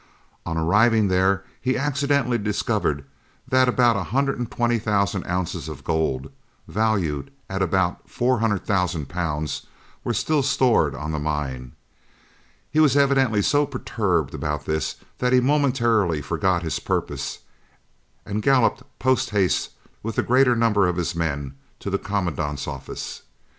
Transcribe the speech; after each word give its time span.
On 0.47 0.57
arriving 0.57 1.09
there 1.09 1.45
he 1.61 1.77
accidentally 1.77 2.39
discovered 2.39 3.05
that 3.47 3.69
about 3.69 3.95
120,000 3.97 5.27
ounces 5.27 5.69
of 5.69 5.83
gold, 5.83 6.31
valued 6.67 7.29
at 7.47 7.61
about 7.61 8.07
£400,000, 8.09 9.65
were 10.03 10.13
still 10.15 10.41
stored 10.41 10.95
on 10.95 11.11
the 11.11 11.19
mine. 11.19 11.73
He 12.71 12.79
was 12.79 12.97
evidently 12.97 13.43
so 13.43 13.67
perturbed 13.67 14.33
about 14.33 14.65
this 14.65 14.95
that 15.19 15.33
he 15.33 15.39
momentarily 15.39 16.23
forgot 16.23 16.63
his 16.63 16.79
purpose, 16.79 17.37
and 18.25 18.41
galloped 18.41 18.81
post 18.97 19.29
haste 19.29 19.69
with 20.01 20.15
the 20.15 20.23
greater 20.23 20.55
number 20.55 20.87
of 20.87 20.95
his 20.97 21.13
men 21.15 21.53
to 21.79 21.91
the 21.91 21.99
Commandant's 21.99 22.67
office. 22.67 23.21